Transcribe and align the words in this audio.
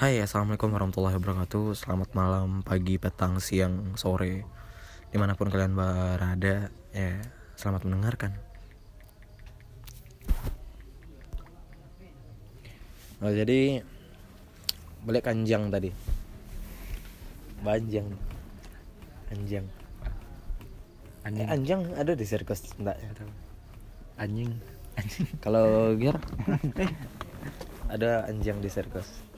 Hai 0.00 0.16
assalamualaikum 0.16 0.72
warahmatullahi 0.72 1.20
wabarakatuh. 1.20 1.76
Selamat 1.76 2.16
malam, 2.16 2.64
pagi, 2.64 2.96
petang, 2.96 3.36
siang, 3.36 4.00
sore. 4.00 4.48
Di 5.12 5.20
mana 5.20 5.36
pun 5.36 5.52
kalian 5.52 5.76
berada 5.76 6.72
Ya 6.88 7.20
selamat 7.60 7.84
mendengarkan. 7.84 8.32
Oh 13.20 13.28
jadi 13.28 13.84
Balik 15.04 15.28
anjang 15.28 15.68
tadi. 15.68 15.92
Banjang. 17.60 18.08
Anjang. 19.28 19.68
Anjing. 21.28 21.44
Eh, 21.44 21.52
Anjang 21.52 21.80
ada 21.92 22.16
di 22.16 22.24
sirkus 22.24 22.72
enggak 22.80 22.96
anjing 24.16 24.48
anjing. 24.96 25.28
Kalau 25.44 25.92
Gier 25.92 26.16
Ada 27.92 28.24
anjang 28.32 28.64
di 28.64 28.72
sirkus 28.72 29.28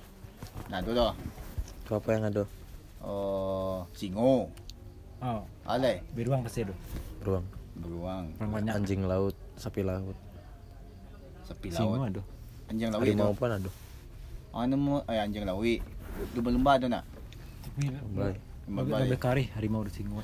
Nah, 0.73 0.81
tu 0.81 0.97
dah. 0.97 1.13
Kau 1.85 2.01
apa 2.01 2.09
yang 2.11 2.25
ada? 2.25 2.43
Oh, 3.05 3.85
singo. 3.93 4.49
oh 5.21 5.41
Ale, 5.63 6.01
beruang 6.17 6.43
pasti 6.43 6.65
itu 6.65 6.75
Beruang 7.21 7.45
beruang, 7.73 8.25
banyak 8.39 8.75
Anjing 8.75 9.05
laut, 9.05 9.37
sapi 9.55 9.83
laut 9.83 10.17
sapi 11.43 11.69
singo 11.69 11.95
laut. 11.95 12.09
ada 12.09 12.23
Anjing 12.67 12.89
laut 12.89 13.03
Harimau 13.03 13.31
tu. 13.31 13.39
pun 13.39 13.51
ada 13.51 13.71
Ano 14.53 14.75
mo 14.75 14.95
ay 15.07 15.19
anjing 15.21 15.45
lawi. 15.45 15.79
Lumba-lumba 16.35 16.77
ada 16.77 16.87
nak. 16.91 17.05
tapi 17.63 17.89
Baik 18.13 18.39
lebih 18.69 18.93
lebih 19.05 19.19
kari 19.19 19.45
harimau 19.53 19.83
di 19.83 19.93
singo 19.93 20.21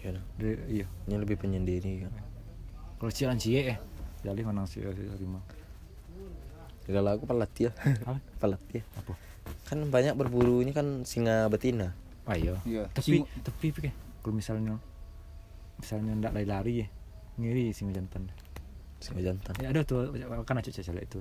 Ya, 0.00 0.12
nah. 0.12 0.24
Dia- 0.36 0.64
iya 0.66 0.86
Ini 1.06 1.16
lebih 1.16 1.36
penyendiri 1.36 2.04
kan 2.04 2.12
kalau 2.96 3.10
si 3.10 3.24
anjing 3.24 3.56
eh 3.66 3.78
jadi 4.20 4.40
mana 4.42 4.64
si 4.64 4.80
harimau 4.80 5.40
Tidak 6.86 7.02
laku 7.02 7.24
pelatih 7.28 7.68
ya. 7.68 7.72
Apa? 8.06 8.18
Pelatih 8.40 8.82
apa? 8.96 9.12
Kan 9.68 9.86
banyak 9.88 10.14
berburu 10.16 10.64
ini 10.64 10.72
kan 10.74 11.04
singa 11.04 11.46
betina. 11.52 11.92
Ah 12.24 12.36
iya. 12.36 12.56
Ya, 12.66 12.86
tapi 12.92 13.22
singo. 13.22 13.26
tapi 13.42 13.72
pikir 13.72 13.92
kalau 14.20 14.34
misalnya 14.36 14.74
misalnya 15.80 16.12
ndak 16.16 16.32
lari-lari 16.36 16.84
ya. 16.84 16.86
Ngiri 17.40 17.72
singo 17.76 17.92
jantan. 17.94 18.28
Singa 18.98 19.20
jantan. 19.22 19.54
Ya 19.60 19.72
ada 19.72 19.80
tuh 19.84 20.10
kan 20.46 20.60
acu 20.60 20.70
caca 20.72 21.00
itu. 21.00 21.20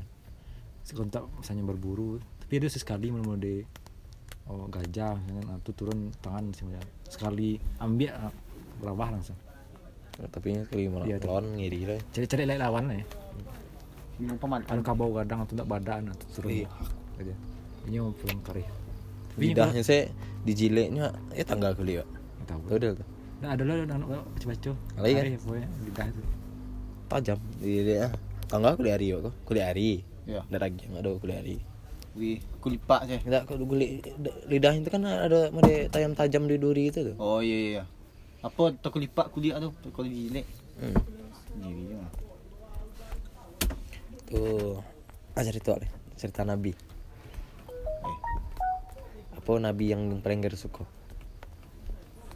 Sekontak 0.83 1.27
misalnya 1.37 1.63
berburu 1.67 2.17
tapi 2.41 2.65
ada 2.65 2.67
sesekali 2.71 3.13
mau 3.13 3.37
de 3.37 3.61
oh 4.49 4.65
gajah 4.73 5.21
misalnya 5.29 5.53
nah, 5.53 5.57
tuh 5.61 5.73
turun 5.75 6.09
tangan 6.23 6.49
jantan. 6.49 6.81
Sekali 7.05 7.61
ambil 7.77 8.09
ah, 8.15 8.33
berawah 8.81 9.13
langsung. 9.13 9.37
Tapi 10.19 10.51
ini 10.51 10.59
sekali 10.67 10.83
malah 10.91 11.07
lawan 11.07 11.45
ngiri 11.55 11.79
lah. 11.87 11.99
Cari-cari 12.11 12.43
lawan 12.43 12.83
lah 12.91 12.97
ya. 12.99 13.05
Anu 14.19 14.81
kabau 14.83 15.15
kadang 15.15 15.39
atau 15.47 15.53
enggak 15.55 15.69
badan 15.69 16.01
atau 16.11 16.25
turun 16.35 16.51
Iya. 16.51 16.67
aja. 17.19 17.35
Ini 17.87 17.95
mau 18.03 18.11
pulang 18.11 18.39
kari. 18.43 18.63
Lidahnya 19.39 19.81
saya 19.83 20.11
dijileknya 20.43 21.15
Ya 21.31 21.43
tangga 21.47 21.71
kali 21.71 21.95
ya 21.99 22.03
tahu 22.43 22.59
Tahu 22.67 22.77
deh 22.81 22.91
tuh 22.97 23.07
nah 23.39 23.55
ada 23.55 23.63
lah 23.63 23.87
anu 23.87 24.05
baca-baca. 24.35 24.71
Lagi 24.99 25.13
kan? 25.15 25.25
Lidah 25.87 26.05
itu. 26.11 26.21
Tajam 27.07 27.39
dia 27.63 28.11
Tangga 28.51 28.75
kulit 28.75 28.91
hari 28.91 29.15
kok. 29.15 29.31
Kulit 29.47 29.63
hari 29.63 30.03
Ya, 30.27 30.43
lagi 30.51 30.83
yang 30.85 30.99
ada 30.99 31.15
kulit 31.15 31.35
hari 31.39 31.57
wi 32.19 32.41
kulipak 32.59 33.05
je. 33.07 33.17
Enggak 33.23 33.47
kalau 33.47 33.63
kulit 33.63 34.03
lidahnya 34.49 34.83
itu 34.83 34.91
kan 34.91 35.01
ada 35.07 35.47
ada 35.47 35.73
tajam 35.87 36.11
tajam 36.17 36.43
di 36.49 36.59
duri 36.59 36.91
itu 36.91 37.13
tuh. 37.13 37.15
Oh, 37.15 37.39
iya 37.39 37.57
iya. 37.79 37.83
Apa 38.43 38.75
tak 38.75 38.91
kulipak 38.91 39.31
kulit 39.31 39.55
tu 39.55 39.69
kalau 39.93 40.09
dijilek. 40.09 40.43
hmm. 40.83 40.95
Sendiri 41.55 41.81
je. 41.95 41.97
Lah. 44.29 44.37
Tuh 44.37 44.77
ah, 45.33 45.43
cerita 45.43 45.73
deh 45.75 45.89
cerita 46.15 46.41
Nabi 46.43 46.71
Eh, 47.99 48.17
apa 49.33 49.51
Nabi 49.57 49.85
yang 49.87 50.19
paling 50.19 50.39
gak 50.39 50.53
suka 50.53 50.85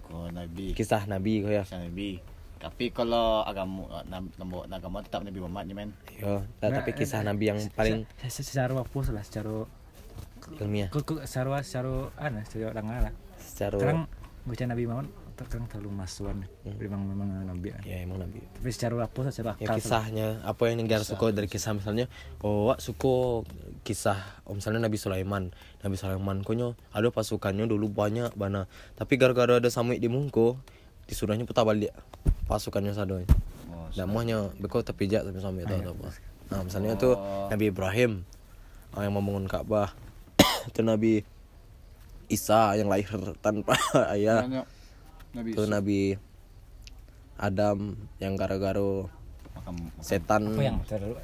kau 0.03 0.29
Nabi. 0.29 0.73
kisah 0.73 1.05
Nabi 1.05 1.41
kau 1.41 1.49
ya 1.49 1.63
Kisah 1.63 1.81
Nabi. 1.81 2.21
Tapi 2.57 2.85
kalau 2.89 3.43
agama 3.43 3.91
agama 3.99 4.63
agama 4.65 4.97
tetap 5.01 5.21
Nabi 5.21 5.35
Muhammad 5.37 5.67
je 5.67 5.75
men. 5.75 5.89
Yo, 6.15 6.47
nah, 6.57 6.69
tapi 6.71 6.93
kisah 6.93 7.19
Nabi 7.19 7.51
yang 7.51 7.59
paling 7.71 8.07
Se- 8.23 8.39
se- 8.39 8.47
secara 8.47 8.77
apa 8.77 8.99
lah 9.09 9.19
secara 9.19 9.67
ilmiah 10.59 10.87
secara 11.23 11.59
secara 11.59 12.11
ana 12.15 12.39
secara 12.43 12.71
orang 12.71 12.85
lah 13.03 13.13
secara 13.37 13.75
sekarang 13.75 13.99
baca 14.43 14.63
Nabi 14.65 14.83
Muhammad 14.85 15.07
terkadang 15.33 15.65
terlalu 15.65 15.91
masuan 15.93 16.45
Hmm. 16.63 16.77
memang 16.77 17.01
memang 17.03 17.27
Nabi 17.43 17.73
ya. 17.83 18.01
Emang 18.01 18.21
Nabi. 18.21 18.39
Tapi 18.39 18.69
secara 18.69 19.01
apa 19.01 19.19
secara 19.27 19.57
ya 19.57 19.67
kisahnya 19.73 20.39
apa 20.41 20.69
yang 20.69 20.79
negara 20.79 21.01
suka 21.01 21.29
dari 21.29 21.45
kisah 21.45 21.73
misalnya 21.73 22.05
oh 22.39 22.69
wak 22.71 22.79
suka 22.79 23.43
kisah 23.81 24.15
oh, 24.45 24.53
misalnya 24.53 24.85
Nabi 24.85 24.95
Sulaiman. 24.95 25.49
Nabi 25.81 25.95
Sulaiman 25.97 26.41
konyo 26.41 26.77
ada 26.89 27.09
pasukannya 27.09 27.65
dulu 27.65 27.89
banyak 27.89 28.31
bana. 28.33 28.69
Tapi 28.93 29.17
gara-gara 29.17 29.57
ada 29.57 29.67
samik 29.67 29.97
di 29.97 30.07
mungko 30.07 30.55
disuruhnya 31.03 31.43
putar 31.43 31.67
balik 31.67 31.91
pasukannya 32.47 32.95
sado 32.95 33.19
Oh, 33.67 33.89
dan 33.91 34.07
muahnya 34.07 34.55
beko 34.55 34.79
terpijak 34.81 35.25
tapi 35.25 35.37
sampai 35.37 35.67
tahu 35.67 35.81
Ayo. 35.81 35.91
apa. 35.93 36.07
Nah 36.53 36.59
misalnya 36.63 36.95
tuh 36.95 37.17
Oh. 37.17 37.49
Nabi 37.49 37.73
Ibrahim 37.73 38.23
ah, 38.93 39.03
yang 39.03 39.17
membangun 39.17 39.49
Ka'bah 39.49 39.91
itu 40.69 40.79
Nabi 40.85 41.25
Isa 42.31 42.73
yang 42.73 42.87
lahir 42.87 43.09
tanpa 43.43 43.75
ayah. 44.15 44.47
Banyak 44.47 44.65
Nabi 45.33 45.49
itu. 45.51 45.63
Nabi 45.65 45.99
Adam 47.35 47.77
yang 48.17 48.33
gara-gara 48.33 48.79
Makam- 49.53 49.89
setan 49.99 50.41
apa 50.49 50.61
yang 50.61 50.77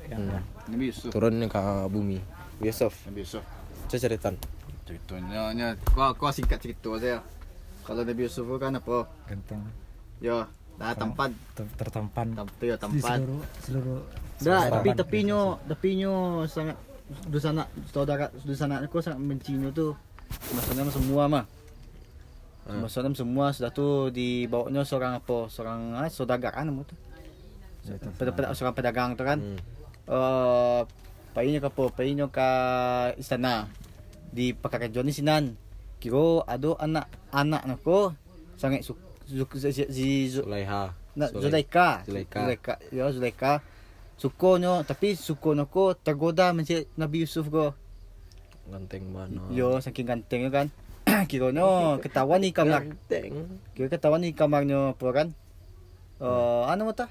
yang 0.08 0.22
Hmm. 0.28 0.44
Nabi 0.68 0.84
Yusuf. 0.90 1.10
turun 1.10 1.38
ke 1.44 1.62
bumi 1.88 2.18
Yusuf 2.60 2.94
Nabi 3.06 3.22
Yusuf. 3.22 3.44
Coba 3.86 3.98
ceritaan 4.00 4.36
Ceritanya 4.84 5.54
nya 5.54 5.68
kau 5.88 6.10
kau 6.12 6.30
singkat 6.30 6.58
cerita 6.58 6.90
saya. 6.98 7.22
Kalau 7.84 8.02
Nabi 8.02 8.26
Yusuf 8.26 8.46
kan 8.58 8.74
apa? 8.74 9.06
ganteng 9.26 9.62
Ya, 10.20 10.50
dah 10.76 10.92
tampan 10.94 11.32
ter- 11.54 11.70
tertampan 11.76 12.28
tampan 12.34 12.54
ya 12.60 12.76
di 12.76 12.80
tampan. 12.80 13.20
seluruh 13.22 13.42
seluruh 13.62 14.00
Dah, 14.40 14.64
tapi 14.72 14.90
tapi 14.94 15.18
nyo 15.96 16.20
sangat 16.46 16.76
dusana 17.26 17.64
saudara 17.88 18.32
dusana 18.40 18.80
aku 18.80 18.98
sangat 18.98 19.20
benci 19.20 19.54
nyo 19.54 19.70
tu. 19.70 19.92
Maksudnya 20.50 20.88
semua 20.88 21.24
mah. 21.28 21.44
Hmm. 22.70 22.86
Maksudnya 22.86 23.10
semua 23.18 23.50
sudah 23.50 23.74
tu 23.74 24.14
dibawanya 24.14 24.86
seorang 24.86 25.18
apa? 25.18 25.50
Seorang 25.50 25.98
ah, 25.98 26.06
saudagar 26.06 26.54
kan 26.54 26.70
nama 26.70 26.86
tu. 26.86 26.94
Pada 28.22 28.54
seorang 28.54 28.76
pedagang 28.78 29.18
tu 29.18 29.26
kan. 29.26 29.42
hmm. 29.42 29.58
Painya 31.34 31.58
ke 31.58 31.70
apa? 31.70 31.84
Painya 31.90 32.26
ke 32.30 32.50
istana. 33.18 33.66
Di 34.30 34.54
pekerjaan 34.54 35.10
ni 35.10 35.14
sinan. 35.14 35.58
Kira 35.98 36.46
ada 36.46 36.78
anak-anak 36.80 37.64
nako 37.66 38.14
sangat 38.56 38.88
su, 38.88 38.96
su, 39.28 39.44
si, 39.60 39.70
si, 39.74 39.84
si, 39.92 40.08
Sulaiha 40.32 40.94
Nak 41.20 41.36
Zulaika. 41.36 42.06
Zulaika. 42.08 42.40
Zulaika. 42.46 42.74
Ya 42.94 43.06
Zulaika. 43.12 43.54
Sukonyo 44.20 44.84
tapi 44.84 45.16
sukonyo 45.16 45.68
ko 45.68 45.96
tergoda 45.96 46.52
macam 46.52 46.84
Nabi 46.96 47.24
Yusuf 47.24 47.48
ko. 47.48 47.74
ganteng 48.70 49.10
mana 49.10 49.50
Yo 49.50 49.82
saking 49.82 50.06
gantengnya 50.06 50.54
kan. 50.54 50.68
Kiranya 51.26 51.98
ketahuan 52.00 52.44
ni 52.44 52.54
kamar. 52.54 52.86
Kira 53.74 53.88
ketahuan 53.90 54.22
ni 54.22 54.32
kamarnya 54.32 54.94
apa 54.94 55.08
kan? 55.12 55.28
Uh, 56.20 56.68
ano 56.68 56.88
mo 56.88 56.94
ta? 56.94 57.08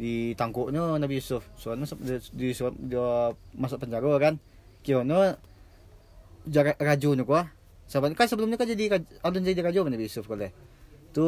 Di 0.00 0.32
tangkuknya 0.34 0.96
Nabi 0.96 1.20
Yusuf. 1.20 1.44
So 1.60 1.76
ano 1.76 1.84
di, 1.84 2.16
di, 2.32 2.52
dia 2.56 3.08
masuk 3.54 3.84
penjara 3.84 4.12
kan. 4.18 4.34
Kiranya 4.80 5.36
jarak 6.48 6.80
rajo 6.80 7.12
ni 7.12 7.22
ko. 7.22 7.44
Sebab 7.90 8.14
kan 8.16 8.26
sebelumnya 8.30 8.56
kan 8.56 8.70
jadi 8.70 9.02
ada 9.02 9.36
jadi 9.38 9.60
rajo 9.60 9.84
kan 9.84 9.92
Nabi 9.92 10.08
Yusuf 10.08 10.24
ko 10.24 10.34
leh. 10.34 10.50
Tu 11.12 11.24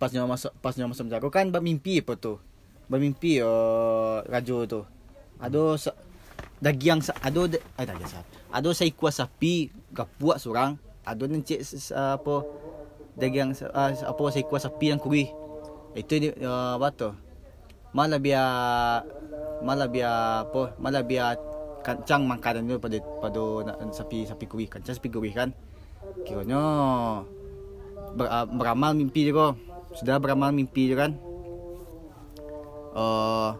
pas 0.00 0.08
dia 0.08 0.24
masuk 0.24 0.52
pas 0.64 0.72
dia 0.72 0.88
masuk 0.88 1.10
penjara 1.10 1.28
kan 1.28 1.50
bermimpi 1.50 2.00
apa 2.00 2.14
tu. 2.16 2.38
Bermimpi 2.86 3.42
uh, 3.42 4.22
rajo 4.30 4.64
tu. 4.64 4.80
Ada 5.42 5.76
dagiang 6.64 7.04
sa 7.04 7.12
ada 7.20 7.44
da- 7.44 7.64
ay 7.76 7.84
dagiang 7.84 8.08
sa 8.08 8.24
ada 8.48 8.68
sa 8.72 8.88
ikwa 8.88 9.12
sapi 9.12 9.68
gapuak 9.92 10.40
surang 10.40 10.80
ada 11.04 11.28
nencik 11.28 11.60
apa 11.92 12.34
dagiang 13.20 13.52
sa- 13.52 13.68
ah, 13.76 13.92
apa 13.92 14.22
sa 14.32 14.38
ikwa 14.40 14.56
sapi 14.56 14.88
yang 14.88 14.96
kuri 14.96 15.28
itu 15.94 16.14
ni 16.18 16.28
uh, 16.42 16.74
apa 16.74 16.88
tu? 16.90 17.10
Malah 17.94 18.18
biar 18.18 18.48
malah 19.62 19.86
biar 19.86 20.50
apa 20.50 20.74
malah 20.82 21.06
biar 21.06 21.38
kancang 21.86 22.26
makanan 22.26 22.66
tu 22.66 22.82
pada 22.82 22.98
pada 23.22 23.42
sapi 23.94 24.26
sapi 24.26 24.44
kuri 24.50 24.66
kancang 24.66 24.98
sapi 24.98 25.06
kuri 25.06 25.30
kan? 25.30 25.54
Kiranya 26.26 26.62
ber, 28.18 28.26
uh, 28.26 28.46
beramal 28.50 28.98
mimpi 28.98 29.30
ko 29.30 29.54
sudah 29.94 30.18
beramal 30.18 30.50
mimpi 30.50 30.90
dia 30.90 31.06
kan? 31.06 31.12
Uh, 32.94 33.54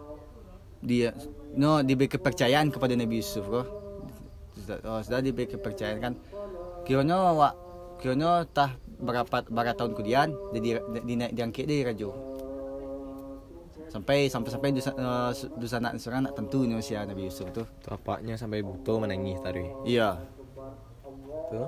dia 0.83 1.15
no 1.55 1.81
diberi 1.81 2.11
kepercayaan 2.11 2.71
kepada 2.71 2.93
Nabi 2.95 3.23
Yusuf 3.23 3.47
ko. 3.47 3.61
Sudah, 4.59 4.77
oh, 4.87 5.01
sudah 5.03 5.19
diberi 5.23 5.47
kepercayaan 5.47 5.97
kan. 5.99 6.13
Kiranya 6.83 7.33
wa 7.33 7.49
kiranya 7.99 8.43
tah 8.51 8.75
berapa 8.95 9.43
berapa 9.47 9.75
tahun 9.75 9.91
kemudian 9.95 10.29
jadi 10.55 10.79
di, 10.79 11.03
di, 11.03 11.13
diangkat 11.35 11.65
dia 11.67 11.87
raja. 11.87 12.09
Sampai 13.91 14.27
sampai 14.27 14.49
sampai 14.51 14.69
dusa, 14.75 14.91
uh, 14.91 15.31
dusa 15.55 15.79
nak 15.79 15.95
seorang 16.03 16.27
nak 16.27 16.35
tentu 16.35 16.67
ni 16.67 16.75
usia 16.75 17.07
Nabi 17.07 17.31
Yusuf 17.31 17.47
tu. 17.55 17.63
Itu 17.63 17.89
apanya 17.95 18.35
sampai 18.35 18.59
butuh 18.59 18.99
menangis 18.99 19.39
tadi 19.39 19.63
Iya. 19.87 20.19
tuh 21.47 21.67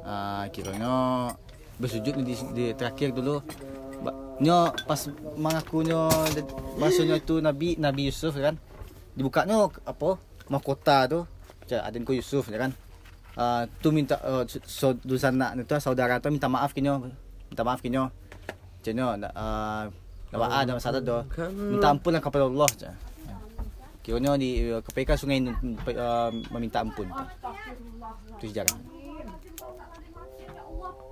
Ah, 0.00 0.48
kiranya 0.48 1.28
bersujud 1.76 2.24
di, 2.24 2.34
di 2.56 2.64
terakhir 2.72 3.12
dulu. 3.12 3.40
Nyo 4.40 4.72
pas 4.88 5.04
mengakunya 5.36 6.08
bahasanya 6.80 7.20
itu 7.20 7.44
Nabi 7.44 7.76
Nabi 7.76 8.08
Yusuf 8.08 8.32
kan. 8.40 8.56
Dibukanya 9.14 9.66
apa? 9.86 10.18
Mahkota 10.50 11.06
tu. 11.10 11.20
Macam 11.62 11.78
aden 11.86 12.02
ko 12.02 12.12
Yusuf 12.14 12.50
ya 12.50 12.58
kan. 12.58 12.72
Ah, 13.38 13.62
tu 13.78 13.94
minta 13.94 14.18
uh, 14.26 14.42
so, 14.66 14.92
dusana 15.06 15.54
itu 15.54 15.70
saudara 15.78 16.18
tu 16.18 16.28
minta 16.34 16.50
maaf 16.50 16.74
kinyo. 16.74 17.08
Minta 17.48 17.62
maaf 17.62 17.80
kinyo. 17.80 18.10
Macam 18.80 19.22
uh, 19.30 19.84
ada 20.34 20.72
masalah 20.74 21.00
tu. 21.00 21.18
Minta 21.54 21.94
ampun 21.94 22.10
lah 22.12 22.22
kepada 22.22 22.46
Allah. 22.50 22.68
Macam. 22.68 22.94
Kiranya 24.00 24.32
di 24.40 24.64
KPK 24.80 25.10
Sungai 25.20 25.38
uh, 25.44 26.30
meminta 26.50 26.82
ampun. 26.82 27.06
Itu 28.40 28.50
sejarah. 28.50 28.76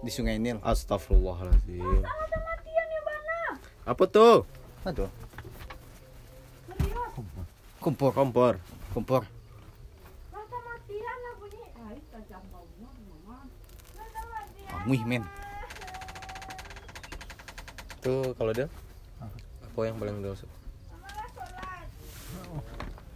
Di 0.02 0.10
Sungai 0.10 0.38
Nil. 0.40 0.58
Astagfirullahaladzim 0.62 2.02
Apa 3.84 4.04
tuh? 4.08 4.44
Apa 4.82 4.90
tu? 4.94 5.06
Kompor, 7.78 8.10
Kompor 8.12 8.54
kompor. 8.94 9.22
Ah, 14.68 14.82
muih 14.84 15.02
men. 15.06 15.24
Tuh 18.04 18.34
kalau 18.36 18.52
dia 18.52 18.68
Apa 19.64 19.80
yang 19.86 19.96
paling 19.96 20.18
dia 20.22 20.34
suka? 20.34 20.58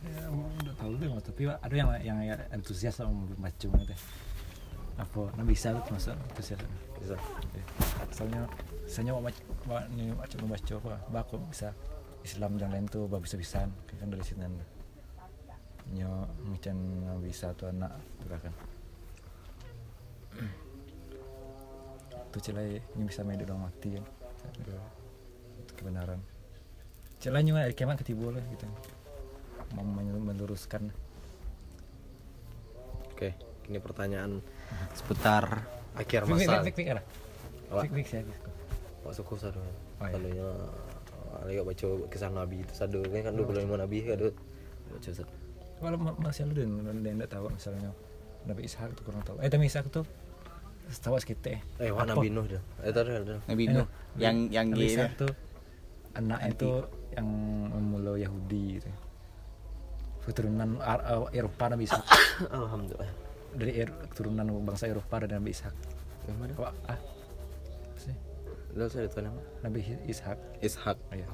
ya, 0.03 0.27
udah 0.31 0.75
tahu 0.79 0.93
deh 0.99 1.09
Mas. 1.11 1.23
tapi 1.23 1.43
ada 1.47 1.75
yang 1.75 1.89
yang 2.03 2.19
antusias 2.51 2.99
sama 2.99 3.27
baca 3.39 3.67
teh 3.87 4.01
apa 4.99 5.23
nah 5.39 5.45
bisa 5.47 5.73
tuh 5.73 5.83
termasuk 5.89 6.15
antusias 6.15 6.59
Bisa 7.01 7.17
soalnya 8.13 8.45
soalnya 8.91 9.13
mau 9.17 9.23
baca 9.25 9.41
mau 10.43 10.49
macam 10.51 10.77
apa 10.83 10.95
baku 11.09 11.35
bisa 11.49 11.71
Islam 12.23 12.59
yang 12.59 12.71
lain 12.71 12.87
tuh 12.87 13.11
bisa 13.11 13.35
bisan 13.35 13.69
kan 13.99 14.09
dari 14.11 14.23
sini 14.23 14.47
nyo 15.93 16.25
macam 16.47 16.77
bisa 17.21 17.53
tuh 17.59 17.69
anak 17.69 17.93
tuh 18.23 18.39
kan 18.39 18.55
tuh 22.33 22.41
celai 22.41 22.81
ini 22.97 23.03
bisa 23.05 23.21
main 23.27 23.43
dong 23.43 23.61
mati 23.61 23.99
kan 23.99 24.05
itu 24.57 24.73
kebenaran 25.77 26.21
celai 27.19 27.43
nyo 27.45 27.59
dari 27.59 27.75
keman 27.75 27.99
ketibu 27.99 28.33
lah 28.33 28.43
gitu 28.55 28.67
mau 29.73 29.85
meluruskan 30.33 30.93
Oke 33.23 33.39
Ini 33.71 33.79
pertanyaan 33.79 34.43
Seputar 34.93 35.65
Akhir 35.95 36.27
Fik, 36.27 36.43
fik, 36.43 36.49
masa 36.51 36.61
fik, 36.67 36.75
fik, 36.75 36.87
fik, 36.91 36.99
Apa? 37.71 37.81
fik, 37.87 37.91
fik, 37.95 38.07
saya, 38.11 38.23
fik. 38.27 38.41
Pak 39.07 39.13
suku 39.15 39.35
sadu 39.39 39.63
Oh, 40.03 40.11
Sadunya 41.33 41.63
Lagi 41.63 41.69
baca 41.69 41.87
kisah 42.09 42.31
Nabi 42.31 42.57
itu 42.61 42.73
Sadu 42.73 43.01
kan 43.03 43.21
kan 43.25 43.33
25 43.33 43.65
Nabi 43.75 43.97
kan 44.05 44.19
Baca 44.89 45.11
satu 45.11 45.35
kalau 45.83 45.99
ma- 45.99 46.15
masih 46.15 46.47
ada 46.47 46.63
dan 46.63 46.71
dan 47.03 47.15
tidak 47.19 47.31
tahu 47.33 47.51
misalnya 47.51 47.91
Nabi 48.43 48.61
Ishak 48.67 48.95
itu 48.95 49.03
kurang 49.03 49.23
tahu. 49.23 49.35
Eh 49.43 49.51
tapi 49.51 49.67
Ishak 49.67 49.91
tuh 49.91 50.07
setahu 50.87 51.19
kita 51.19 51.59
Eh. 51.79 51.91
Wah 51.91 52.07
Apa? 52.07 52.15
Nabi 52.15 52.31
Nuh 52.31 52.47
dah 52.47 52.63
Eh 52.83 52.95
tadi 52.95 53.11
ada 53.11 53.35
Nabi 53.51 53.63
Eh, 53.67 53.75
Nuh. 53.75 53.89
Yang 54.15 54.37
yang 54.51 54.67
Nabi. 54.71 54.87
Ishak 54.87 55.11
tuh 55.19 55.33
anaknya 56.15 56.55
itu 56.55 56.71
yang 57.13 57.27
memulai 57.73 58.23
Yahudi 58.23 58.79
gitu 58.79 58.91
keturunan 60.23 60.79
eh, 60.79 61.27
Eropa 61.35 61.65
Nabi 61.67 61.83
Ishak. 61.83 62.05
Alhamdulillah. 62.55 63.11
Dari 63.53 63.73
Er- 63.75 63.99
keturunan 64.07 64.47
bangsa 64.63 64.87
Eropa 64.87 65.19
dari 65.19 65.35
Nabi 65.35 65.51
Ishak. 65.51 65.75
Yang 66.31 66.37
mana? 66.39 66.53
Wah, 66.63 66.75
ah. 66.87 66.99
Sih 67.99 68.15
Lalu 68.73 68.89
saya 68.89 69.05
itu 69.05 69.19
nama 69.21 69.41
Nabi 69.61 69.81
Ishak 70.05 70.39
Ishak 70.59 70.97
oh, 70.97 71.15
iya. 71.15 71.29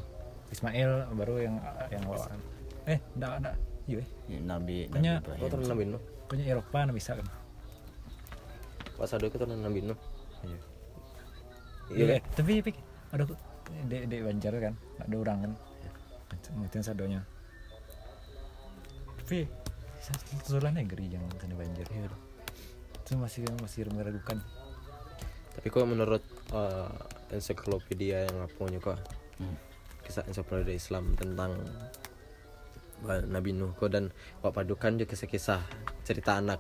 Ismail 0.49 0.91
baru 1.13 1.35
yang 1.39 1.57
yang 1.89 2.03
bawaan 2.03 2.41
eh 2.85 2.99
enggak 3.15 3.33
enggak 3.39 3.57
iya 3.85 3.99
eh. 4.01 4.07
Ya, 4.27 4.39
Nabi 4.41 4.77
Kayaknya- 4.89 5.21
Nabi 5.21 5.29
Oh 5.29 5.35
Ibrahim. 5.37 5.51
turun 5.53 5.67
Nabi 5.69 5.83
Nuh 5.87 6.03
pokoknya 6.25 6.45
Eropa 6.49 6.79
Nabi 6.83 6.99
Ishak 6.99 7.17
kan 7.21 7.29
Pak 8.97 9.07
Sadu 9.07 9.29
itu 9.29 9.37
Nabi 9.39 9.81
Nuh 9.83 9.99
iya 10.43 10.59
Iya 11.89 12.05
Iya, 12.05 12.21
tapi 12.33 12.61
pik 12.61 12.77
ada 13.09 13.25
di 13.89 13.97
di 14.05 14.17
Banjar 14.21 14.53
kan, 14.61 14.77
ada 15.01 15.15
orang 15.15 15.39
kan. 15.41 15.53
Mungkin 16.53 16.85
sadonya. 16.85 17.25
Tapi 19.25 19.49
susulan 20.45 20.77
negeri 20.77 21.09
yang 21.09 21.25
kan 21.37 21.49
di 21.49 21.57
Banjar. 21.57 21.89
Iya. 21.89 22.13
Itu 22.93 23.17
masih 23.17 23.49
masih 23.57 23.89
meragukan. 23.89 24.37
Tapi 25.57 25.67
kok 25.67 25.89
menurut 25.89 26.21
eh, 26.53 26.93
ensiklopedia 27.33 28.27
yang 28.29 28.37
aku 28.45 28.69
punya 28.69 28.81
kok 28.81 28.99
Hmm. 29.39 29.55
kisah 30.03 30.27
ensiklopedia 30.27 30.75
Islam 30.75 31.15
tentang 31.15 31.63
Nabi 33.07 33.55
Nuh 33.55 33.71
kok 33.79 33.95
dan 33.95 34.11
Pak 34.43 34.51
padukan 34.51 34.99
juga 34.99 35.15
kisah-kisah 35.15 35.63
cerita 36.03 36.43
anak 36.43 36.59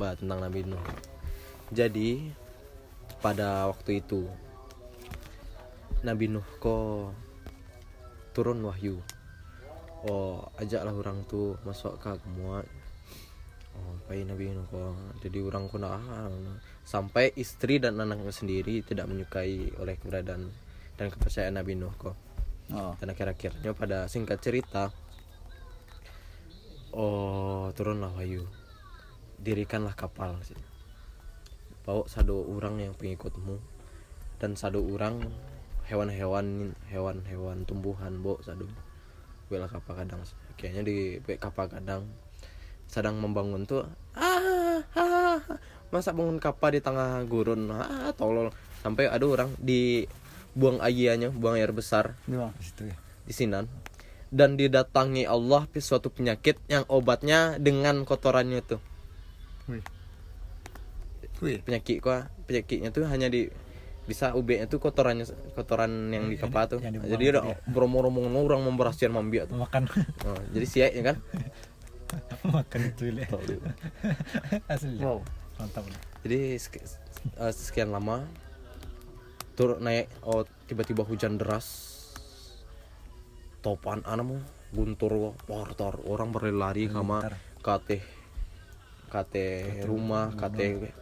bah, 0.00 0.16
tentang 0.16 0.40
Nabi 0.40 0.64
Nuh. 0.64 0.80
Jadi 1.68 2.32
pada 3.20 3.68
waktu 3.68 4.00
itu 4.00 4.24
Nabi 6.00 6.32
Nuh 6.32 6.46
kok 6.56 7.12
turun 8.32 8.64
wahyu. 8.64 9.04
Oh, 10.08 10.48
ajaklah 10.56 10.96
orang 10.96 11.20
tuh 11.28 11.60
masuk 11.66 12.00
ke 12.00 12.16
semua 12.24 12.64
Pai 14.06 14.22
Nabi 14.22 14.54
Nuh 14.54 14.66
kok. 14.70 14.94
Jadi 15.20 15.38
orang 15.42 15.66
kok 15.66 15.82
nah, 15.82 15.98
sampai 16.86 17.34
istri 17.34 17.82
dan 17.82 17.98
anaknya 17.98 18.30
sendiri 18.30 18.86
tidak 18.86 19.10
menyukai 19.10 19.74
oleh 19.82 19.98
keberadaan 19.98 20.46
dan 20.94 21.06
kepercayaan 21.10 21.58
Nabi 21.58 21.74
Nuh 21.74 21.94
kok. 21.98 22.14
Oh. 22.74 22.98
Dan 22.98 23.14
akhir-akhirnya 23.14 23.78
pada 23.78 24.10
singkat 24.10 24.42
cerita 24.42 24.90
Oh 26.90 27.70
turunlah 27.78 28.10
wahyu 28.10 28.42
Dirikanlah 29.38 29.94
kapal 29.94 30.34
Bawa 31.86 32.10
sado 32.10 32.42
orang 32.42 32.82
yang 32.82 32.94
pengikutmu 32.98 33.62
Dan 34.42 34.58
sado 34.58 34.82
orang 34.82 35.30
Hewan-hewan 35.86 36.74
Hewan-hewan 36.90 37.62
tumbuhan 37.70 38.18
Bawa 38.18 38.42
sado 38.42 38.66
Bela 39.46 39.70
kapal 39.70 40.02
kadang 40.02 40.26
Akhirnya 40.50 40.82
di 40.82 41.22
kapal 41.38 41.70
kadang 41.70 42.10
Sedang 42.86 43.16
membangun 43.16 43.62
tuh 43.62 43.84
ah, 44.12 44.80
ah, 44.92 45.38
ah. 45.38 45.38
Masa 45.88 46.10
bangun 46.10 46.36
kapal 46.36 46.72
di 46.72 46.80
tengah 46.80 47.22
gurun 47.24 47.68
ah, 47.68 48.10
Tolol 48.12 48.50
Sampai 48.80 49.06
ada 49.06 49.22
orang 49.22 49.52
di 49.56 50.06
Buang 50.52 50.80
airnya 50.80 51.28
Buang 51.28 51.54
air 51.54 51.70
besar. 51.70 52.16
Di 52.24 52.34
situ 52.62 52.82
ya. 52.84 52.96
di 53.22 53.32
Sinan 53.32 53.66
dan 54.26 54.54
didatangi 54.54 55.22
Allah 55.22 55.66
suatu 55.72 56.08
penyakit 56.08 56.58
yang 56.66 56.82
obatnya 56.86 57.58
dengan 57.58 58.02
kotorannya 58.02 58.58
tuh 58.60 58.82
Wih. 59.66 59.82
Wih. 61.38 61.58
penyakit 61.62 62.00
kok 62.00 62.26
penyakitnya 62.44 62.90
tuh 62.90 63.06
hanya 63.06 63.28
di 63.28 63.46
bisa 64.02 64.30
UB-nya 64.32 64.66
tuh 64.66 64.78
kotorannya 64.78 65.26
kotoran 65.52 66.10
yang 66.10 66.26
di 66.26 66.38
kepala 66.38 66.64
di- 66.64 66.70
tuh 66.72 66.78
yang 66.80 66.94
jadi 67.02 67.24
ada 67.28 67.40
gitu 67.40 67.50
ya. 67.50 67.56
beromong-omong 67.66 68.34
orang 68.40 68.62
memberasian 68.62 69.10
mambiak 69.10 69.50
tuh 69.50 69.58
Makan 69.58 69.90
Oh, 70.22 70.38
jadi 70.54 70.66
siak 70.66 70.90
ya 70.94 71.02
kan 71.04 71.16
makan 72.46 72.80
itu 72.92 73.04
ya. 73.12 73.26
Asli. 74.70 74.98
Wow. 75.00 75.20
Mantap. 75.56 75.88
jadi 76.20 76.60
sek- 76.60 76.84
eh, 77.40 77.52
sekian 77.56 77.88
lama 77.88 78.28
turun 79.56 79.80
naik 79.80 80.12
oh 80.20 80.44
tiba-tiba 80.68 81.00
hujan 81.00 81.40
deras 81.40 81.96
topan 83.64 84.04
anamu 84.04 84.36
guntur 84.76 85.32
portor 85.48 85.96
orang 86.04 86.28
berlari 86.28 86.92
kama 86.92 87.24
Bentar. 87.24 87.34
kate 87.64 87.98
kate 89.08 89.46
rumah 89.88 90.36
kate 90.36 90.92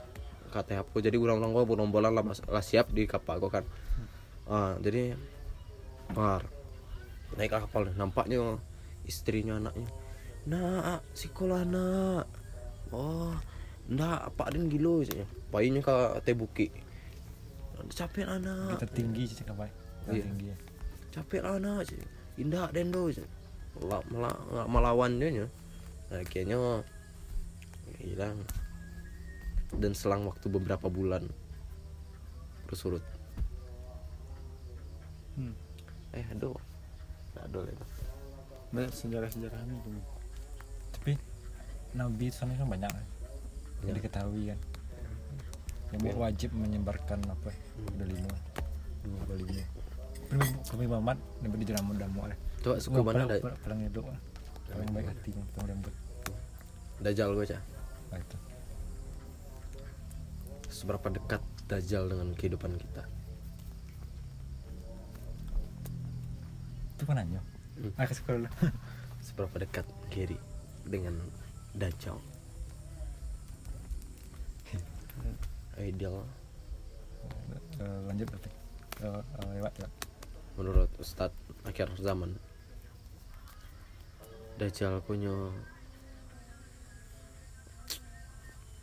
kate 0.54 0.73
apa 0.78 0.97
jadi 1.02 1.18
orang-orang 1.18 1.50
gua 1.50 1.66
berombolan 1.66 2.14
lah, 2.14 2.23
lah 2.23 2.62
siap 2.62 2.94
di 2.94 3.11
kapal 3.11 3.42
gua 3.42 3.59
kan 3.59 3.64
ah 4.47 4.78
jadi 4.78 5.18
par 6.14 6.47
naiklah 7.35 7.66
kapal 7.66 7.90
nampaknya 7.99 8.62
istrinya 9.02 9.59
anaknya 9.59 9.90
nak 10.44 11.00
sekolah 11.16 11.64
nak 11.64 12.28
oh 12.92 13.32
ndak 13.84 14.32
apa 14.32 14.52
den 14.52 14.68
gilo 14.68 15.00
katanya. 15.00 15.26
bayinya 15.48 15.80
ke 15.80 15.94
tebuki 16.22 16.66
capek 17.84 18.24
anak 18.24 18.80
Kita 18.80 18.88
tinggi 18.96 19.28
sih 19.28 19.44
kapal. 19.44 19.68
Iya. 20.08 20.24
Tinggi. 20.24 20.48
ya. 20.48 20.56
capek 21.12 21.44
anak 21.44 21.84
cik. 21.84 22.00
indah 22.40 22.72
den 22.72 22.88
do 22.88 23.12
cik. 23.12 23.28
Mela- 23.76 24.06
mela- 24.08 24.40
nggak 24.48 24.68
melawan 24.70 25.12
dia 25.18 25.28
nya 25.32 25.46
nah, 26.08 26.20
akhirnya 26.22 26.58
hilang 28.00 28.38
dan 29.74 29.92
selang 29.92 30.24
waktu 30.24 30.46
beberapa 30.46 30.86
bulan 30.88 31.26
bersurut 32.64 33.02
Hmm. 35.34 35.50
eh 36.14 36.22
aduh 36.30 36.54
aduh 37.36 37.66
itu 37.66 37.86
Banyak 38.70 38.90
sejarah-sejarahnya 38.90 39.74
tuh. 39.82 40.13
Nabi 41.94 42.28
itu 42.28 42.36
sana 42.36 42.54
kan 42.54 42.66
banyak 42.66 42.90
kan. 42.90 43.06
Banyak. 43.82 43.94
Diketahui 43.98 44.42
kan. 44.50 44.60
yang 45.94 46.18
wajib 46.18 46.50
menyebarkan 46.50 47.22
apa 47.22 47.54
udah 47.94 48.06
lima 48.08 48.34
dua 49.06 49.20
kali 49.30 49.44
lima 49.46 49.64
kami 50.66 50.84
Muhammad 50.90 51.18
dan 51.38 51.48
di 51.54 51.66
jalan 51.70 51.84
muda 51.86 52.06
mu 52.10 52.26
Coba 52.64 52.76
suku 52.82 52.98
mana 52.98 53.30
ada 53.30 53.38
paling 53.62 53.86
hidup 53.86 54.02
paling 54.66 54.90
baik 54.90 55.06
hati 55.06 55.30
paling 55.54 55.70
lembut 55.70 55.94
Dajjal 56.98 57.30
gue 57.38 57.46
cah. 57.46 57.62
nah 58.10 58.18
itu 58.18 58.36
Seberapa 60.66 61.06
dekat 61.14 61.42
Dajjal 61.70 62.10
dengan 62.10 62.34
kehidupan 62.34 62.74
kita? 62.74 63.02
itu 66.94 67.02
kan 67.06 67.16
nanya 67.22 67.40
Hmm. 67.74 67.90
ah 67.98 68.06
dulu 68.06 68.46
Seberapa 69.18 69.56
dekat 69.58 69.86
Gary 70.10 70.38
dengan 70.86 71.18
Dajjal? 71.75 72.19
Ideal. 75.78 76.23
Eh, 77.83 78.00
lanjut 78.07 78.26
berarti 78.31 78.50
Eh, 79.02 79.11
eh, 79.11 79.49
lewat 79.59 79.75
lewat. 79.83 79.93
Menurut 80.54 80.90
Ustadz 81.02 81.35
akhir 81.66 81.90
zaman. 81.99 82.38
Dajjal 84.54 85.02
punya 85.02 85.35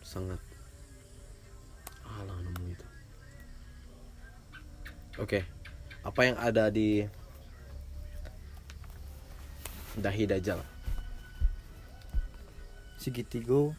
sangat 0.03 0.43
alah 2.03 2.37
nemu 2.43 2.75
itu. 2.75 2.87
Oke 5.15 5.47
apa 6.01 6.21
yang 6.25 6.37
ada 6.41 6.65
di 6.73 7.05
dahi 9.93 10.23
Dajjal 10.25 10.57
segitigo. 13.01 13.73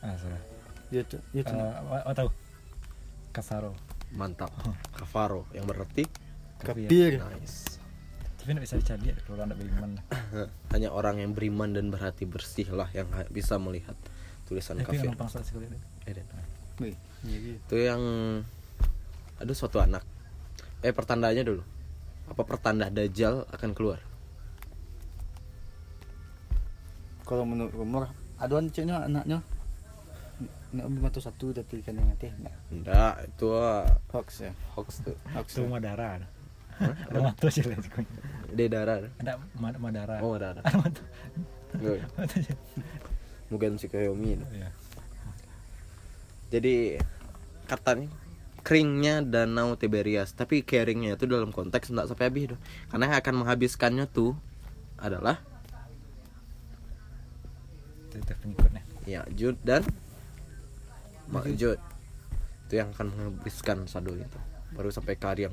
Ah 0.00 0.16
salah. 0.16 0.40
Tuh 0.92 1.20
Eh, 1.32 1.44
oh, 1.44 2.12
tahu? 2.16 2.28
Kasaro 3.32 3.72
mantap. 4.12 4.52
Kafaro 4.92 5.48
yang 5.56 5.64
berarti 5.64 6.04
kapir 6.60 7.16
nice. 7.16 7.80
Tapi 8.36 8.58
nggak 8.58 8.64
bisa 8.66 8.76
dicari 8.76 9.12
ya 9.12 9.16
kalau 9.24 9.40
anda 9.40 9.56
beriman. 9.56 9.96
Hanya 10.74 10.92
orang 10.92 11.22
yang 11.22 11.32
beriman 11.32 11.72
dan 11.72 11.88
berhati 11.88 12.28
bersih 12.28 12.68
lah 12.74 12.90
yang 12.92 13.08
bisa 13.32 13.56
melihat 13.56 13.96
tulisan 14.44 14.76
tapi 14.80 14.92
kafir. 14.92 15.08
yang 15.08 15.14
gampang 15.16 15.30
salah 15.32 15.46
sekali 15.46 15.68
Eh, 16.04 16.12
Den. 16.12 16.26
Wih, 16.82 16.96
iya, 17.24 17.38
iya. 17.38 17.56
itu 17.56 17.76
yang 17.78 18.02
aduh 19.38 19.56
suatu 19.56 19.78
anak. 19.78 20.02
Eh 20.82 20.90
pertandanya 20.90 21.46
dulu. 21.46 21.62
Apa 22.28 22.42
pertanda 22.44 22.90
dajjal 22.90 23.46
akan 23.48 23.70
keluar? 23.72 24.00
Kalau 27.22 27.46
menurut 27.46 27.72
rumor 27.72 28.10
aduan 28.42 28.66
ceknya 28.74 29.06
anaknya 29.06 29.38
nak 30.72 30.88
beli 30.88 31.00
motor 31.04 31.20
satu 31.22 31.52
tapi 31.54 31.84
kan 31.84 31.94
yang 31.94 32.10
teh 32.18 32.32
enggak 32.72 33.28
itu 33.28 33.46
ah, 33.54 33.86
hoax 34.10 34.48
ya. 34.48 34.52
Hoax 34.74 35.04
tuh 35.04 35.16
hoax 35.36 35.46
itu 35.54 35.62
ya. 35.62 35.68
Madara 35.68 36.06
ada 36.18 36.28
mantu 37.20 37.46
sih 37.52 37.62
lah 37.62 37.78
dia 38.56 38.66
darah 38.66 39.04
ada 39.20 39.32
Ma- 39.60 39.78
Madara 39.78 40.18
oh 40.24 40.34
ada 40.34 40.58
ada. 40.58 40.60
Enggak. 41.76 42.04
mungkin 43.52 43.76
si 43.76 43.88
Koyomi 43.88 44.40
itu. 44.40 44.46
ya. 44.56 44.68
Jadi 46.52 47.00
katanya 47.68 48.08
keringnya 48.64 49.20
danau 49.24 49.76
Tiberias. 49.76 50.32
Tapi 50.32 50.64
keringnya 50.64 51.16
itu 51.16 51.24
dalam 51.28 51.52
konteks 51.52 51.92
enggak 51.92 52.08
sampai 52.08 52.28
habis 52.28 52.44
tuh 52.56 52.60
karena 52.92 53.04
yang 53.12 53.16
akan 53.20 53.34
menghabiskannya 53.44 54.04
tuh 54.08 54.32
adalah 55.00 55.40
itu 58.22 58.32
pengikutnya 58.38 58.82
ya. 59.06 59.22
Jud 59.34 59.58
dan 59.66 59.82
Makjud 61.32 61.78
itu 62.68 62.74
yang 62.76 62.92
akan 62.96 63.12
menghabiskan 63.12 63.84
sadu 63.84 64.16
itu. 64.16 64.40
Baru 64.72 64.88
sampai 64.88 65.16
Karyang 65.16 65.52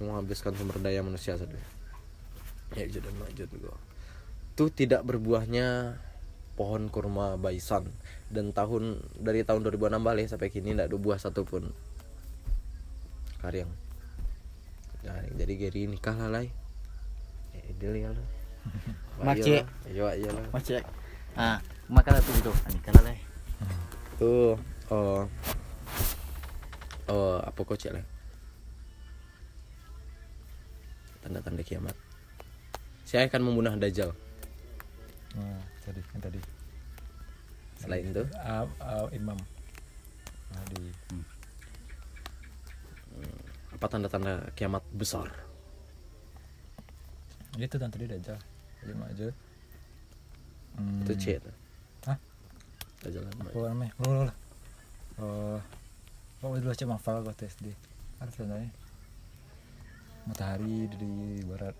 menghabiskan 0.00 0.56
sumber 0.56 0.80
daya 0.80 1.04
manusia 1.04 1.36
sadu. 1.36 1.58
Ya 2.74 2.86
Jud 2.88 3.04
dan 3.04 3.14
Makjud 3.20 3.48
juga. 3.50 3.76
Itu 4.54 4.72
tidak 4.72 5.06
berbuahnya 5.06 5.98
pohon 6.54 6.90
kurma 6.90 7.38
baisan. 7.38 7.90
Dan 8.30 8.54
tahun 8.54 9.02
dari 9.18 9.42
tahun 9.42 9.66
2016 9.66 10.22
ya 10.22 10.26
sampai 10.30 10.48
kini 10.54 10.74
tidak 10.74 10.86
ada 10.90 10.96
buah 11.02 11.18
satupun 11.18 11.74
Karyang 13.42 13.72
nah, 15.00 15.16
jadi 15.36 15.52
Gary 15.56 15.88
nikah 15.88 16.12
lah 16.14 16.28
lai. 16.28 16.48
Ya 17.56 17.62
ideal 17.72 17.94
ya 17.96 18.10
lah. 18.12 18.26
Mace. 19.26 19.64
iya 19.88 20.08
iya 20.16 20.30
lah. 20.30 20.44
Mas 20.52 20.64
cek 20.64 20.84
ah 21.40 21.56
makan 21.88 22.20
itu 22.20 22.30
gitu. 22.44 22.52
Ani 22.68 22.78
kalah 22.84 23.00
lah 23.00 23.16
tuh 24.20 24.60
oh 24.92 25.24
oh 27.08 27.40
apa 27.40 27.56
kok 27.64 27.80
cek 27.80 27.96
lah 27.96 28.04
tanda-tanda 31.24 31.64
kiamat. 31.64 31.96
Saya 33.08 33.28
akan 33.28 33.40
membunuh 33.48 33.76
dajjal. 33.76 34.12
Nah, 35.36 35.60
tadi 35.84 36.00
yang 36.00 36.22
tadi. 36.22 36.40
Selain 37.76 38.08
itu? 38.08 38.24
Ah, 38.40 38.64
ah, 38.80 39.04
imam. 39.12 39.36
Nah, 40.54 40.62
di 40.72 40.80
apa 43.74 43.84
tanda-tanda 43.84 44.48
kiamat 44.56 44.80
besar? 44.96 45.28
Itu 47.58 47.76
kan 47.76 47.92
tadi 47.92 48.08
aja 48.08 48.38
jadi 48.80 48.92
aja 48.96 49.28
hmm, 50.80 51.04
itu 51.04 51.12
C 51.20 51.24
itu. 51.36 51.52
Hah? 52.08 52.16
dajjal 53.00 53.22
dan 53.24 53.34
apa 53.40 53.68
namanya 53.68 53.92
lo 54.00 54.08
lo 54.28 54.32
oh 55.20 55.58
kok 56.40 56.56
dulu 56.60 56.72
cuma 56.72 56.96
hafal 56.96 57.20
kok 57.24 57.36
SD 57.44 57.76
ada 58.20 58.28
sebenarnya. 58.36 58.68
Matahari 60.28 60.84
dari 60.92 61.40
barat. 61.48 61.72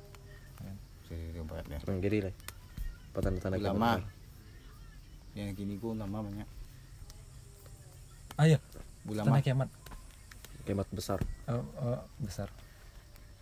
Saya 1.05 1.45
barat 1.45 1.65
ya. 1.69 1.79
Yang 1.85 2.01
kiri 2.01 2.19
lah. 2.25 2.35
Tanda-tanda 3.13 3.61
kiamat 3.61 3.61
Ulama. 3.61 3.77
besar 3.77 4.03
Yang 5.37 5.49
gini 5.61 5.75
gua 5.77 5.93
lama 6.01 6.19
banyak. 6.25 6.49
ah 8.41 8.47
iya 8.49 8.59
Ulama. 9.05 9.37
Tanda 9.37 9.45
kiamat. 9.45 9.69
Kiamat 10.65 10.89
besar. 10.97 11.21
Oh, 11.45 11.61
oh, 11.85 12.01
besar. 12.17 12.49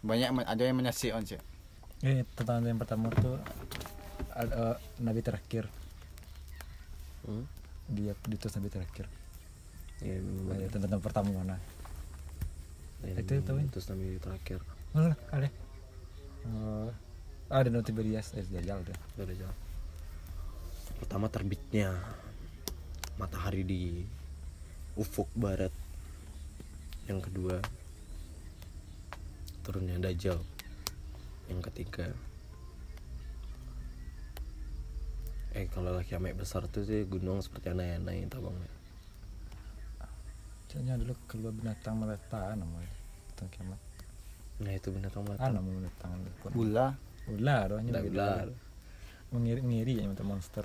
Banyak 0.02 0.34
ada 0.42 0.62
yang 0.62 0.74
menyaksi 0.74 1.14
on 1.14 1.22
cek. 1.22 1.42
ini 2.02 2.22
tentang 2.38 2.62
yang 2.62 2.78
pertama 2.78 3.10
tuh 3.10 3.42
eh, 4.46 4.76
nabi 5.02 5.20
terakhir. 5.22 5.66
Hmm? 7.26 7.44
dia 7.88 8.12
diutus 8.28 8.52
nabi 8.52 8.68
terakhir. 8.68 9.08
Ya, 10.04 10.20
Ada 10.20 10.68
tentang 10.68 10.82
tentang 10.86 11.02
pertama 11.02 11.28
mana. 11.32 11.56
Itu 13.02 13.40
tahu 13.42 13.58
ya? 13.58 13.64
itu 13.64 13.78
nabi 13.90 14.06
terakhir. 14.20 14.58
Mana 14.92 15.16
ada? 15.32 15.48
Oh 16.46 16.92
ada 17.48 17.72
no 17.72 17.80
Tiberias 17.80 18.36
eh 18.36 18.44
Dajjal 18.44 18.84
tuh 18.84 18.92
Itu 19.16 19.24
dajjal 19.24 19.52
pertama 20.98 21.30
terbitnya 21.30 21.94
matahari 23.22 23.62
di 23.62 24.02
ufuk 24.98 25.30
barat. 25.30 25.70
Yang 27.06 27.30
kedua 27.30 27.56
turunnya 29.62 29.94
dajjal. 30.02 30.42
Yang 31.46 31.60
ketiga 31.70 32.06
eh 35.58 35.66
kalau 35.74 35.90
lagi 35.90 36.14
kiamat 36.14 36.38
besar 36.38 36.62
tuh 36.70 36.86
sih 36.86 37.02
gunung 37.02 37.42
seperti 37.42 37.74
anai-anai 37.74 38.30
tabang 38.30 38.54
Soalnya 40.70 40.94
dulu 41.00 41.18
keluar 41.26 41.50
binatang 41.50 41.98
melata 41.98 42.54
namanya 42.54 42.92
tentang 43.34 43.48
kiamat. 43.50 43.80
Nah 44.62 44.72
itu 44.76 44.88
binatang 44.94 45.24
ah 45.26 45.28
mata 45.34 45.48
namanya 45.50 45.76
binatang 45.82 46.10
Bula 46.54 46.86
ular. 47.26 47.66
Doanya 47.74 47.90
tidak 47.90 48.04
ular. 48.14 48.46
Mengiri 49.34 49.60
ngiri 49.64 49.92
ya 49.98 50.04
monster 50.22 50.62